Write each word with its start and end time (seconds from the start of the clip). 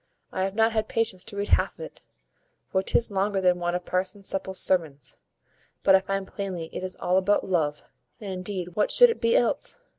I 0.31 0.41
have 0.45 0.55
not 0.55 0.71
had 0.71 0.87
patience 0.87 1.23
to 1.25 1.35
read 1.37 1.49
half 1.49 1.79
o't, 1.79 1.99
for 2.71 2.81
'tis 2.81 3.11
longer 3.11 3.39
than 3.39 3.59
one 3.59 3.75
of 3.75 3.85
parson 3.85 4.23
Supple's 4.23 4.59
sermons; 4.59 5.17
but 5.83 5.93
I 5.93 5.99
find 5.99 6.25
plainly 6.25 6.71
it 6.73 6.81
is 6.81 6.95
all 6.95 7.17
about 7.17 7.47
love; 7.47 7.83
and 8.19 8.33
indeed 8.33 8.75
what 8.75 8.89
should 8.89 9.11
it 9.11 9.21
be 9.21 9.37
else? 9.37 9.79